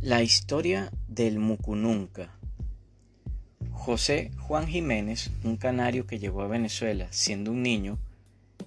La 0.00 0.22
historia 0.22 0.92
del 1.08 1.40
Mucununca. 1.40 2.30
José 3.72 4.30
Juan 4.38 4.68
Jiménez, 4.68 5.32
un 5.42 5.56
canario 5.56 6.06
que 6.06 6.20
llegó 6.20 6.42
a 6.42 6.46
Venezuela 6.46 7.08
siendo 7.10 7.50
un 7.50 7.64
niño, 7.64 7.98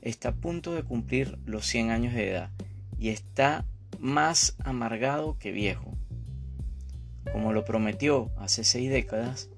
está 0.01 0.29
a 0.29 0.35
punto 0.35 0.75
de 0.75 0.83
cumplir 0.83 1.39
los 1.45 1.65
100 1.67 1.89
años 1.89 2.13
de 2.13 2.31
edad 2.31 2.49
y 2.99 3.09
está 3.09 3.65
más 3.97 4.57
amargado 4.59 5.37
que 5.39 5.53
viejo. 5.53 5.95
Como 7.31 7.53
lo 7.53 7.63
prometió 7.63 8.29
hace 8.35 8.65
seis 8.65 8.89
décadas, 8.89 9.49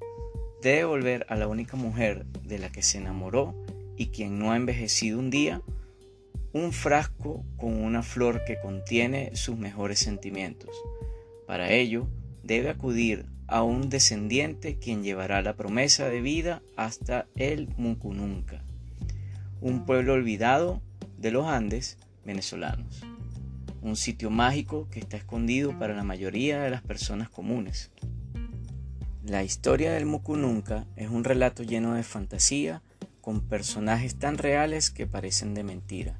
debe 0.61 0.85
volver 0.85 1.25
a 1.27 1.35
la 1.35 1.47
única 1.47 1.75
mujer 1.75 2.27
de 2.43 2.59
la 2.59 2.71
que 2.71 2.83
se 2.83 2.99
enamoró 2.99 3.55
y 3.97 4.09
quien 4.09 4.37
no 4.37 4.51
ha 4.51 4.57
envejecido 4.57 5.17
un 5.17 5.31
día, 5.31 5.63
un 6.53 6.71
frasco 6.71 7.43
con 7.57 7.83
una 7.83 8.03
flor 8.03 8.45
que 8.45 8.59
contiene 8.59 9.35
sus 9.35 9.57
mejores 9.57 9.97
sentimientos. 9.97 10.69
Para 11.45 11.71
ello, 11.71 12.07
debe 12.43 12.69
acudir 12.69 13.25
a 13.47 13.63
un 13.63 13.89
descendiente 13.89 14.79
quien 14.79 15.03
llevará 15.03 15.41
la 15.41 15.55
promesa 15.55 16.09
de 16.09 16.21
vida 16.21 16.61
hasta 16.75 17.27
el 17.35 17.69
Mucununca, 17.77 18.63
un 19.61 19.85
pueblo 19.85 20.13
olvidado 20.13 20.81
de 21.17 21.31
los 21.31 21.45
Andes 21.45 21.97
venezolanos, 22.25 23.01
un 23.81 23.95
sitio 23.95 24.29
mágico 24.29 24.87
que 24.89 24.99
está 24.99 25.17
escondido 25.17 25.77
para 25.77 25.93
la 25.93 26.03
mayoría 26.03 26.61
de 26.61 26.69
las 26.69 26.81
personas 26.81 27.29
comunes. 27.29 27.91
La 29.25 29.43
historia 29.43 29.93
del 29.93 30.05
Mucununca 30.05 30.85
es 30.95 31.09
un 31.09 31.23
relato 31.23 31.63
lleno 31.63 31.93
de 31.93 32.03
fantasía, 32.03 32.81
con 33.21 33.39
personajes 33.39 34.15
tan 34.15 34.37
reales 34.37 34.89
que 34.89 35.07
parecen 35.07 35.53
de 35.53 35.63
mentira. 35.63 36.19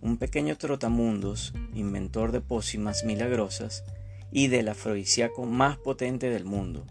Un 0.00 0.16
pequeño 0.16 0.56
trotamundos, 0.56 1.52
inventor 1.74 2.32
de 2.32 2.40
pócimas 2.40 3.04
milagrosas 3.04 3.84
y 4.30 4.48
del 4.48 4.68
afrodisíaco 4.68 5.44
más 5.44 5.78
potente 5.78 6.30
del 6.30 6.44
mundo. 6.44 6.84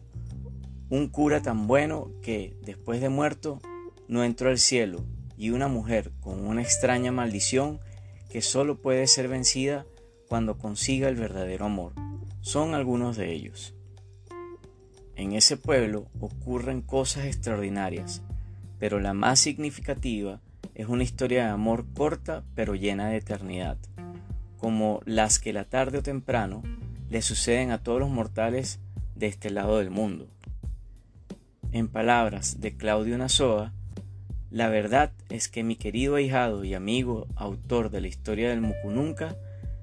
Un 0.90 1.10
cura 1.10 1.42
tan 1.42 1.68
bueno 1.68 2.12
que, 2.22 2.56
después 2.64 3.02
de 3.02 3.10
muerto, 3.10 3.60
no 4.08 4.24
entró 4.24 4.50
al 4.50 4.60
cielo, 4.60 5.04
y 5.38 5.50
una 5.50 5.68
mujer 5.68 6.12
con 6.22 6.46
una 6.46 6.62
extraña 6.62 7.12
maldición 7.12 7.80
que 8.30 8.42
solo 8.42 8.82
puede 8.82 9.08
ser 9.08 9.28
vencida 9.28 9.86
cuando 10.28 10.58
consiga 10.58 11.10
el 11.10 11.16
verdadero 11.16 11.66
amor. 11.66 11.94
Son 12.42 12.74
algunos 12.74 13.18
de 13.18 13.32
ellos. 13.32 13.74
En 15.16 15.34
ese 15.34 15.58
pueblo 15.58 16.08
ocurren 16.20 16.82
cosas 16.82 17.26
extraordinarias, 17.26 18.22
pero 18.80 19.00
la 19.00 19.14
más 19.14 19.40
significativa 19.40 20.42
es 20.74 20.88
una 20.88 21.04
historia 21.04 21.46
de 21.46 21.52
amor 21.52 21.86
corta 21.94 22.44
pero 22.54 22.76
llena 22.76 23.08
de 23.08 23.18
eternidad, 23.18 23.78
como 24.58 25.02
las 25.06 25.40
que 25.40 25.54
la 25.54 25.64
tarde 25.66 26.00
o 26.00 26.04
temprano 26.04 26.64
le 27.10 27.22
suceden 27.22 27.72
a 27.72 27.84
todos 27.84 28.00
los 28.00 28.10
mortales 28.10 28.80
de 29.16 29.28
este 29.28 29.50
lado 29.50 29.78
del 29.80 29.90
mundo. 29.90 30.28
En 31.72 31.88
palabras 31.88 32.62
de 32.62 32.76
Claudio 32.76 33.18
Nazoa, 33.18 33.74
la 34.50 34.70
verdad 34.70 35.12
es 35.30 35.50
que 35.50 35.64
mi 35.64 35.76
querido 35.76 36.16
ahijado 36.16 36.64
y 36.64 36.74
amigo 36.74 37.28
autor 37.36 37.90
de 37.90 38.02
la 38.02 38.08
historia 38.08 38.50
del 38.50 38.62
Mucununca 38.62 39.36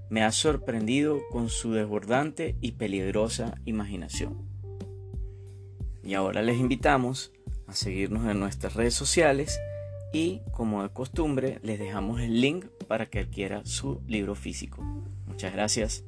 me 0.08 0.22
ha 0.22 0.32
sorprendido 0.32 1.20
con 1.30 1.48
su 1.48 1.72
desbordante 1.72 2.56
y 2.60 2.72
peligrosa 2.72 3.54
imaginación. 3.64 4.48
Y 6.02 6.14
ahora 6.14 6.42
les 6.42 6.58
invitamos 6.58 7.32
a 7.66 7.74
seguirnos 7.74 8.30
en 8.30 8.40
nuestras 8.40 8.74
redes 8.74 8.94
sociales 8.94 9.60
y 10.12 10.42
como 10.50 10.82
de 10.82 10.90
costumbre 10.90 11.58
les 11.62 11.78
dejamos 11.78 12.20
el 12.20 12.40
link 12.40 12.66
para 12.88 13.06
que 13.06 13.20
adquiera 13.20 13.64
su 13.64 14.02
libro 14.06 14.34
físico. 14.34 14.82
Muchas 15.26 15.52
gracias. 15.52 16.04